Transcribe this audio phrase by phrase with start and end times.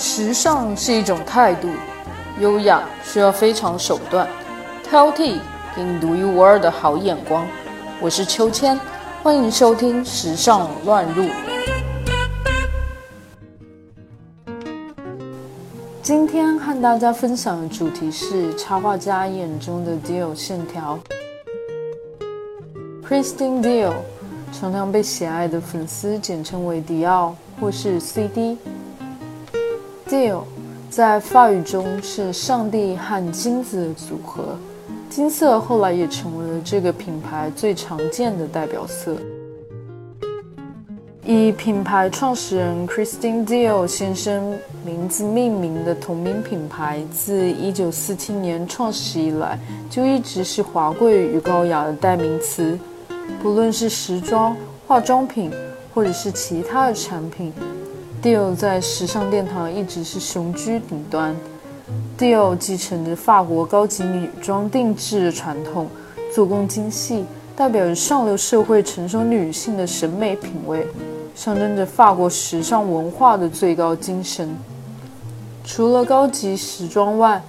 [0.00, 1.68] 时尚是一种态度，
[2.40, 4.26] 优雅需要非常手段，
[4.82, 5.36] 挑剔
[5.76, 7.46] 给你独一无二的好眼光。
[8.00, 8.80] 我是秋千，
[9.22, 11.24] 欢迎收听《时尚乱入》。
[16.02, 20.98] 今天和大家分享的主题是插画家眼中的 Dior 线条。
[23.06, 23.96] Christian Dior
[24.50, 28.56] 常常被喜爱的粉丝简称为迪奥或是 CD。
[30.10, 30.42] Dior
[30.90, 34.56] 在法语中是上帝和金子的组合，
[35.08, 39.16] 金色后来也成为了这个品牌最常见的代表色。
[41.24, 49.56] 以品牌创始人 Christine Dior 先生名字命名的同名品牌，自1947年创始以来，
[49.88, 52.76] 就一直是华贵与高雅的代名词。
[53.40, 54.56] 不论是时装、
[54.88, 55.52] 化妆品，
[55.94, 57.52] 或者是其他的产品。
[58.22, 61.34] Dior 在时尚殿堂一直是雄居顶端。
[62.18, 65.88] Dior 继承着法国高级女装定制的传统，
[66.34, 67.24] 做工精细，
[67.56, 70.86] 代表着上流社会成熟女性的审美品味，
[71.34, 74.54] 象征着法国时尚文化的最高精神。
[75.64, 77.42] 除了高级时装外，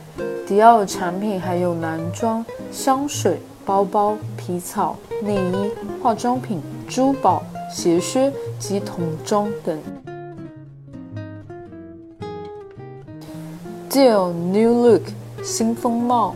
[0.48, 5.70] 迪奥的产品还有男装、香水、包包、皮草、内衣、
[6.02, 9.78] 化妆品、珠宝、鞋靴及童装等。
[13.92, 15.02] Deal New Look
[15.44, 16.34] 新风貌，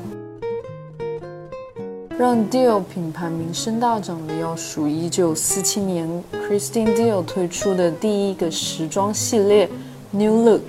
[2.17, 9.69] 让 Deal 品牌名声大涨的，要数1947年 Christian Deal 推出的第一个时装系列
[10.11, 10.63] New Look。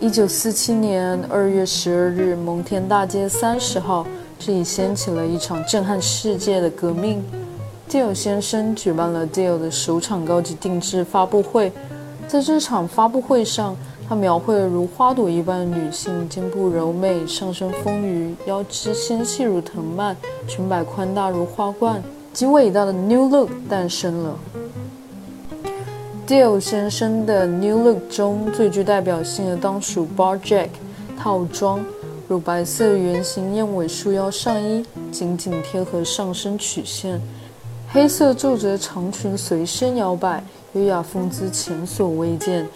[0.00, 4.06] 1947年2月12日，蒙田大街30号，
[4.38, 7.20] 这里掀起了一场震撼世界的革命。
[7.90, 11.72] Deal 先生举办了 Deal 的首场高级定制发布会，
[12.28, 13.74] 在这场发布会上。
[14.08, 22.02] 她描绘如花朵一般的女性，肩部柔美，上身丰腴，腰肢纤细如藤蔓，裙摆宽大如花冠，
[22.32, 24.38] 极伟大的 New Look 诞生了。
[26.26, 30.68] Dior 先生的 New Look 中最具代表性的当属 Bar Jack
[31.18, 31.84] 套装，
[32.28, 37.20] 乳白色圆形燕尾束腰上衣，紧紧贴合上身曲线，
[37.90, 40.42] 黑色皱褶长裙随身摇摆，
[40.72, 42.66] 优雅风姿前所未见。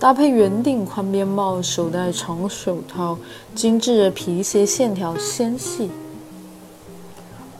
[0.00, 3.18] 搭配圆顶宽边帽，手戴长手套，
[3.54, 5.90] 精致的皮鞋线条纤细。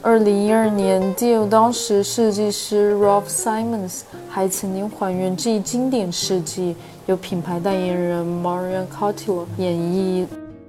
[0.01, 6.75] 二零一二年，Dior 当时设计师 Ralph Simons 还曾经还原这一经典设计，
[7.05, 10.25] 由品牌代言人 Marion Cotillard 演绎，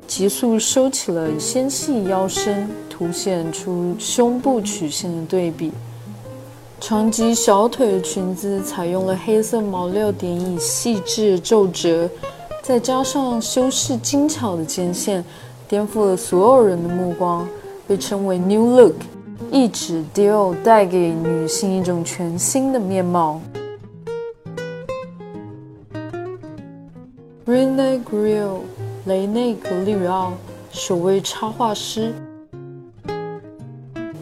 [0.06, 5.72] 急速收起了纤细腰身，凸显出胸部曲线的对比。
[6.82, 12.10] 长及小腿的裙子采用了黑色毛料点以细致皱褶，
[12.60, 15.24] 再加上修饰精巧的肩线，
[15.68, 17.48] 颠覆了所有人的目光，
[17.86, 18.96] 被称为 New Look，
[19.52, 23.40] 意指 Dior 带给女性一种全新的面貌。
[27.46, 28.60] Rene g r i l l
[29.04, 30.32] 雷内格里奥，
[30.72, 32.12] 首位插画师。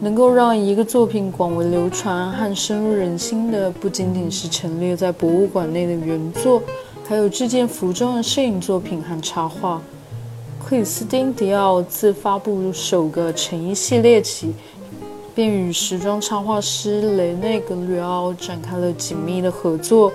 [0.03, 6.59] 能够让一个作品广为流传和深入人心的，不仅仅是陈列在博物馆内的原作，
[7.07, 9.79] 还有这件服装的摄影作品和插画。
[10.65, 14.55] 克里斯汀·迪奥自发布首个成衣系列起，
[15.35, 20.11] 便与时装插画师雷内·格吕奥展开了紧密的合作。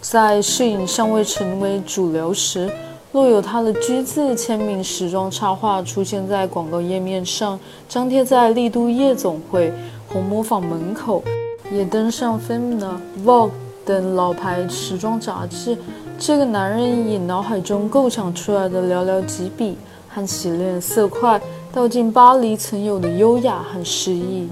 [0.00, 2.70] 在摄影尚未成为主流时，
[3.12, 9.70] 若有他的居字签名时装插画出现在广告页面上，张贴在丽都夜总会、
[10.08, 11.22] 红磨坊门口，
[11.70, 12.78] 也登上《Femina》、
[13.22, 13.48] 《Vogue》
[13.84, 15.76] 等老牌时装杂志，
[16.18, 19.76] 这个男人以脑海中构想出来的寥寥几笔
[20.08, 21.38] 和洗练色块，
[21.70, 24.48] 道尽巴黎曾有的优雅和诗意。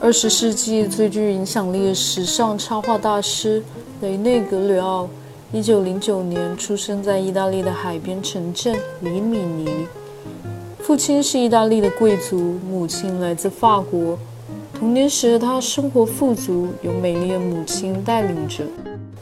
[0.00, 3.62] 二十世纪最具影响力的时尚插画大师
[4.00, 5.08] 雷内·格里奥。
[5.54, 9.86] 一九零九年出生在意大利的海边城镇里米尼，
[10.80, 14.18] 父亲是意大利的贵族，母亲来自法国。
[14.76, 18.64] 童年时，他生活富足，由美丽的母亲带领着。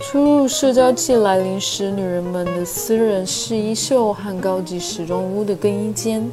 [0.00, 6.26] 初入社交季来临时，女人们的私人试衣秀和高级时装屋的更衣间。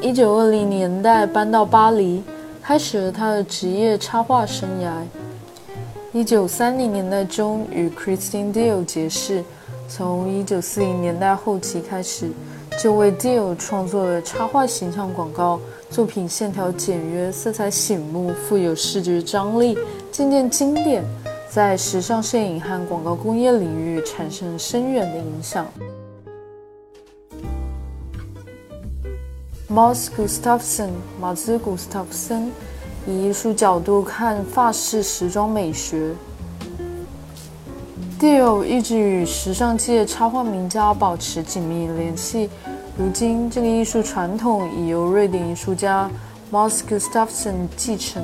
[0.00, 2.24] 一九二零年代搬到巴黎，
[2.60, 4.90] 开始了他的职业插画生涯。
[6.14, 9.44] 一九三零年代中与 Christian Dior 结识，
[9.86, 12.30] 从一九四零年代后期开始，
[12.82, 15.60] 就为 Dior 创作了插画形象广告
[15.90, 19.76] 作品，线条简约，色彩醒目，富有视觉张力，
[20.10, 21.04] 渐渐经典。
[21.50, 25.66] 在时尚摄影和广告工业领域产生深远的影响。
[29.70, 30.90] Moss Gustafson，
[31.20, 32.50] 马兹古斯塔夫森
[33.08, 36.12] 以艺术角度看法式时装美学。
[38.20, 42.50] Dior 一直与时尚界插画名家保持紧密联系。
[42.98, 46.10] 如今，这个艺术传统已由瑞典艺术家
[46.52, 48.22] Mars Gustafson 继承。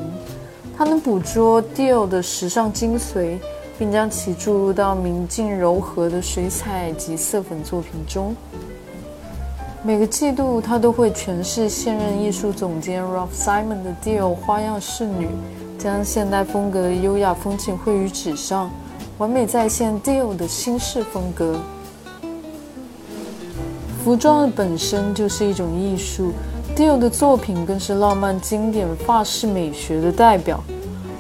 [0.77, 3.39] 他能捕捉 Dior 的时尚精髓，
[3.79, 8.37] 并将其注入到明净柔和的水彩及色粉作品中。
[9.87, 15.29] 每个季度，他都会诠释现任艺术总监 Ralph Simon 的 Dior 花样侍女，
[15.79, 18.71] 将现代风格的优雅风情绘于纸上。
[19.19, 21.61] 完美再现 Dior 的新式风格。
[24.03, 26.33] 服装本身就是一种艺术
[26.75, 30.65] ，Dior 的作品更是浪漫经典法式美学的代表。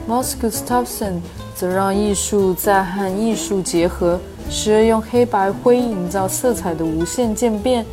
[0.09, 1.21] Mars Gustafson
[1.55, 4.19] 则让艺术在和艺术结合，
[4.49, 7.85] 时而用黑白灰营造色彩的无限渐变，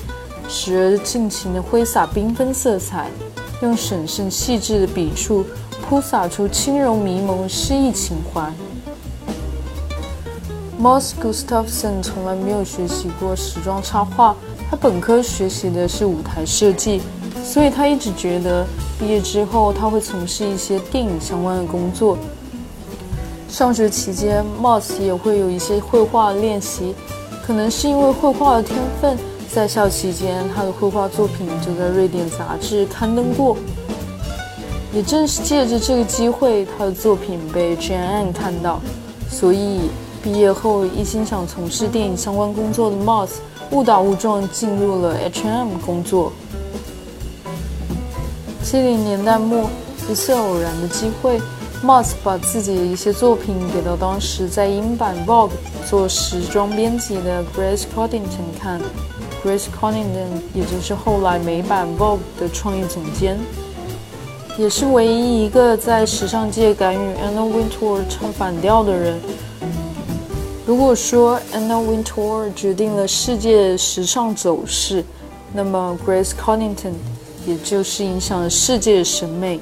[0.48, 3.10] 时而尽情的挥洒缤纷色彩，
[3.62, 5.46] 用审慎细致的笔触
[5.82, 8.52] 铺洒出轻柔迷蒙诗意情怀。
[10.82, 14.36] Mars Gustafson 从来没有学习过时装插画，
[14.70, 17.02] 他本科学习的是舞台设计，
[17.44, 18.66] 所以他一直觉得
[19.00, 22.18] 毕业之后他会从事一些电影相关的工作。
[23.48, 26.96] 上学期间，Mars 也会有一些绘画练习，
[27.46, 29.18] 可能是因为绘画的天分，
[29.54, 33.58] 在校期间他的绘画作品就在瑞典杂志刊登过。
[34.94, 38.80] 也正是借着这个机会，他的作品被 Jane 看到，
[39.30, 39.90] 所以。
[40.24, 43.30] 毕业后，一心想从事电影相关工作的 Moss
[43.72, 46.32] 误打误撞进入了 H&M 工作。
[48.64, 49.68] 七零年代末，
[50.08, 51.42] 一次偶然的机会
[51.84, 55.50] ，Moss 把自己的一些作品给到当时在英版 Vogue
[55.90, 58.80] 做时装编辑的 Grace Coddington 看。
[59.44, 63.40] Grace Connington，也就是后来美版 Vogue 的创意总监，
[64.58, 69.20] 也是唯一一个在时尚界敢与 Anna Wintour 唱反调的人。
[70.64, 75.04] 如果说 Anna Wintour 决定了世界时尚走势，
[75.52, 76.94] 那么 Grace Connington
[77.48, 79.60] 也就是影响了世界审美。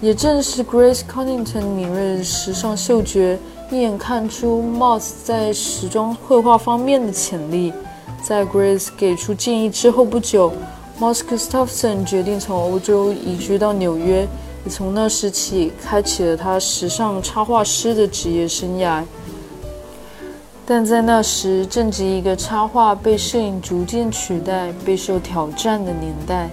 [0.00, 3.38] 也正是 Grace Connington 敏锐的时尚嗅觉，
[3.70, 7.72] 一眼看出 Moss 在时装绘画方面的潜力。
[8.22, 10.52] 在 Grace 给出建议之后不久
[11.00, 14.26] ，Moss Gustafson 决定从欧洲移居到纽约，
[14.64, 19.02] 也从那时起开启了他时尚插画师的职业生涯。
[20.66, 26.50] 但在那时，正值一个插画被摄影逐渐取代、备受挑战的年代。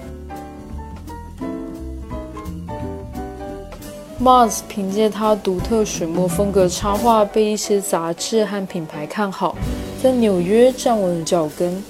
[4.23, 9.53] Mars 凭借他独特水墨风格插画，被一些杂志和品牌看好，
[10.01, 11.83] 在纽约站稳了脚跟，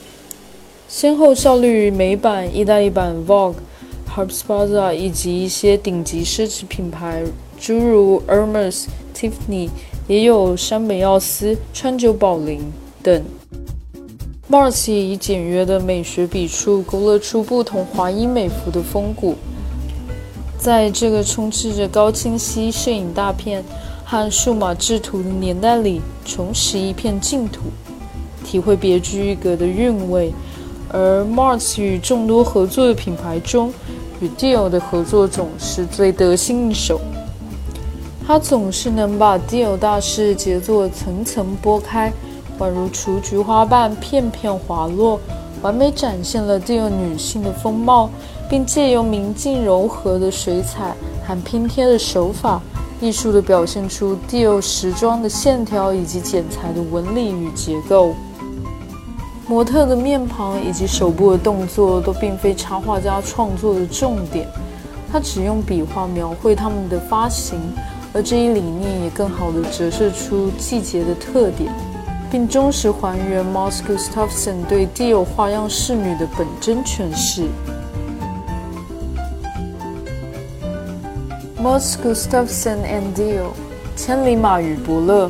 [0.87, 3.55] 先后效力于美版、意大利版 Vogue、
[4.09, 7.23] Harper's Bazaar 以及一些顶级奢侈品牌，
[7.59, 9.69] 诸如 Hermes、Tiffany。
[10.07, 12.61] 也有山本耀司、川久保玲
[13.01, 13.23] 等。
[14.47, 19.33] Mars 以简约的美学笔触勾勒出不同华衣美服的风骨，
[20.59, 23.63] 在这个充斥着高清晰摄影大片
[24.03, 27.61] 和数码制图的年代里，重拾一片净土，
[28.45, 30.31] 体会别具一格的韵味。
[30.93, 33.73] 而 Mars 与众多合作的品牌中，
[34.21, 37.01] 与 Dior 的合作总是最得心应手。
[38.25, 42.13] 他总是能把 Dior 大师杰作层层剥开，
[42.59, 45.19] 宛如雏菊花瓣片片滑落，
[45.61, 48.09] 完美展现了 Dior 女性的风貌，
[48.49, 52.61] 并借由明净柔和的水彩和拼贴的手法，
[53.01, 58.15] 艺术地表现出 Dior 时装的线条以及剪裁的纹理与结构。
[59.47, 64.47] 模特的面庞以及手部的动作都并非插画家创作的重点，
[65.11, 67.59] 他只用笔画描绘他们的发型。
[68.11, 71.69] 而这一理念也更好地折射出季节的特点，
[72.31, 77.43] 并忠实还原 Moss Gustafson 对 Dior 花样侍女的本真诠释。
[81.61, 83.49] Moss Gustafson and Dior，
[83.97, 85.29] 千里马与伯乐。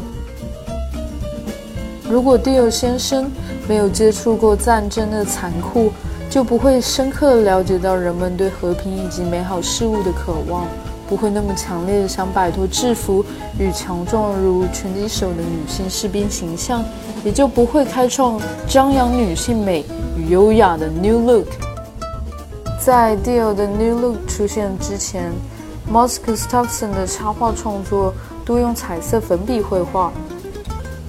[2.07, 3.31] 如果 Dior 先生
[3.67, 5.91] 没有接触过战争的残酷，
[6.29, 10.67] 就不会深刻了解到人们对和平以及美好事物的渴望。
[11.07, 13.23] 不会那么强烈的想摆脱制服
[13.59, 16.83] 与强壮如拳击手的女性士兵形象，
[17.23, 19.85] 也就不会开创张扬女性美
[20.17, 21.45] 与优雅的 New Look。
[22.83, 25.31] 在 Dior 的 New Look 出现之前
[25.91, 28.11] ，Mars Gustafson 的插画创作
[28.43, 30.11] 多用彩色粉笔绘画。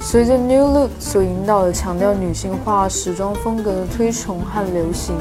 [0.09, 5.17] 随着 New Look 所引导的强调女性化时装风格的推崇和流行，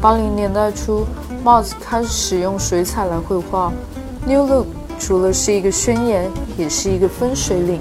[0.00, 1.06] 八零年代初
[1.44, 3.72] ，Moss 开始使用水彩来绘画。
[4.26, 4.66] New Look
[4.98, 7.80] 除了是一个宣言，也是一个分水岭。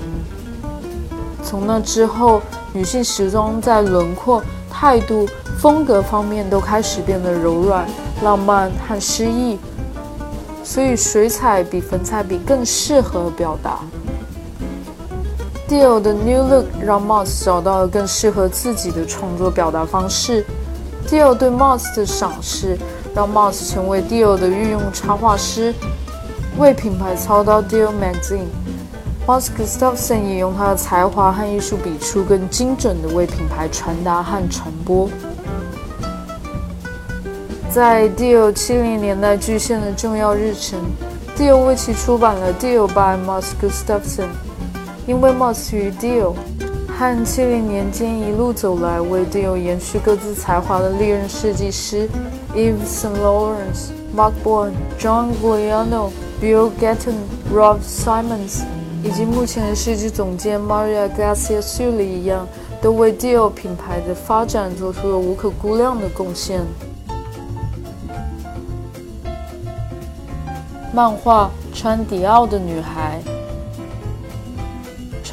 [1.43, 2.43] 从那之后，
[2.73, 4.39] 女性时装在轮廓、
[4.69, 5.27] 态度、
[5.57, 7.87] 风格方面都开始变得柔软、
[8.21, 9.57] 浪漫和诗意，
[10.63, 13.79] 所以水彩比粉彩笔更适合表达。
[15.73, 20.45] Dior 的 New Look 让 Moss 找到了更适合自己的创作表达方式。
[21.07, 22.77] Dior 对 Moss 的赏识，
[23.15, 25.73] 让 Moss 成为 Dior 的御用插画师，
[26.59, 28.45] 为品牌操刀 Dior Magazine。
[29.25, 35.09] Moss Gustafson 也用他的才华和艺术笔触，更精准地为品牌传达和传播。
[37.71, 40.79] 在 Dior 七零年代巨献的重要日程
[41.35, 44.27] ，Dior 为其出版了 Dior by Moss Gustafson。
[45.05, 46.33] 因为 Moss 与 Dior
[46.87, 52.07] 和七零年间一路走来为 Dior 延续各自才华的历任设计师
[52.55, 57.15] Yves Saint Laurent、Mark Bourne、John Galliano、Bill Gatton、
[57.53, 58.61] Rob Simons，
[59.03, 62.47] 以及目前的设计总监 Maria Garcia s u l l i 一样，
[62.81, 66.61] 都为 Dior 品牌的发展做出了无可估量的贡献。
[70.93, 73.19] 漫画《穿迪奥的女孩》。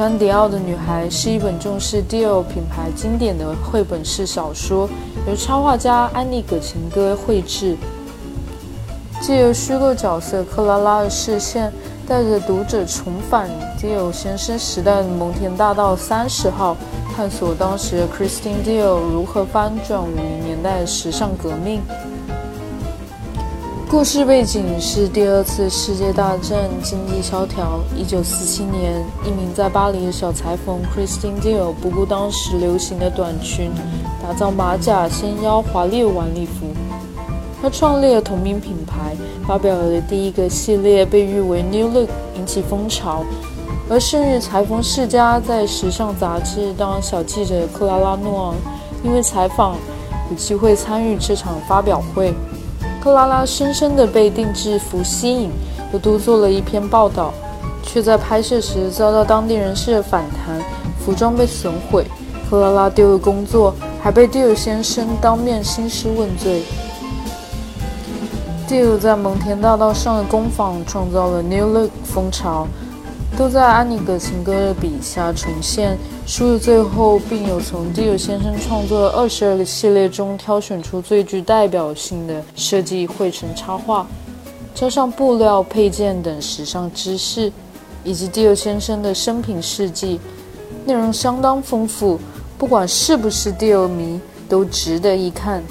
[0.01, 4.89] 穿迪奥的女孩是一本重视 Dior 品牌经典的绘本式小说，
[5.29, 7.77] 由插画家安妮·葛琴戈绘制。
[9.21, 11.71] 借由虚构角色克拉拉的视线，
[12.09, 16.75] 带着读者重返 Dior 先生时代的蒙田大道三十号，
[17.15, 21.83] 探索当时 Christian Dior 如何翻转五零年代的时尚革命。
[23.91, 27.81] 故事背景是第二次世界大战，经济萧条。
[27.97, 33.73] 一九四七年，一名在巴黎的小裁缝 Christine Dior 不顾当时流行的短裙，
[34.23, 36.69] 打造马甲、纤腰、华丽的晚礼服。
[37.61, 43.25] 他创立了同名品牌，发表了第一个系列，被誉为 New Look，引起风潮。
[43.89, 48.55] 而盛日裁缝世家在时尚杂志当小记者克拉拉诺昂，
[49.03, 49.75] 因为采访
[50.31, 52.33] 有机会参与这场发表会。
[53.03, 55.51] 克拉拉深深的被定制服吸引，
[55.93, 57.33] 又多做了一篇报道，
[57.83, 60.63] 却在拍摄时遭到当地人士的反弹，
[61.03, 62.05] 服装被损毁，
[62.49, 66.63] 克拉拉丢了工作，还被蒂尔先生当面兴师问罪。
[68.69, 72.69] 蒂尔在蒙田大道上的工坊创造了 New Look 风潮。
[73.41, 75.97] 都在安妮·葛琴歌的笔下重现。
[76.27, 84.07] 书的最后，并有从迪尔先生创作的二十二个系列中挑选出最具代表性的设计绘成插画，
[84.75, 87.51] 加上布料、配件等时尚知识，
[88.05, 90.21] 以及迪尔先生的生平事迹，
[90.85, 92.21] 内容相当丰富。
[92.59, 94.21] 不管是不是迪尔迷，
[94.51, 95.63] 都值得一看。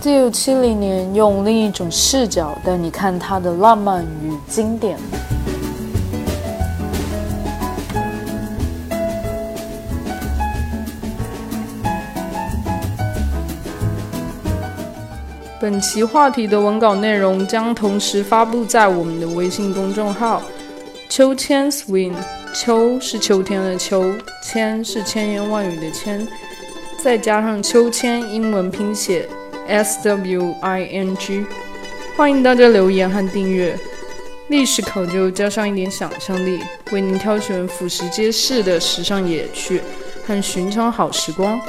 [0.00, 4.96] 迪尔七零年用另一种视角带你看他的浪漫与经典。
[15.70, 20.42] 本期话题的文稿内容将同时发布在我们的微信公众号
[21.08, 22.12] “秋千 swing”。
[22.52, 24.12] 秋是秋天的秋，
[24.42, 26.26] 千是千言万语的千，
[27.00, 29.28] 再加上秋千英文拼写
[29.68, 31.46] S W I N G。
[32.16, 33.78] 欢迎大家留言和订阅。
[34.48, 36.58] 历史考究加上一点想象力，
[36.90, 39.80] 为您挑选俯拾皆是的时尚野趣
[40.26, 41.60] 和寻常好时光。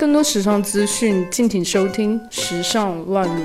[0.00, 3.44] 更多时尚资讯，敬请收听《时尚乱入》。